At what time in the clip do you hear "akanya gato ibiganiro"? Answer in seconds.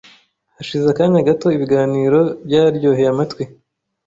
0.89-2.19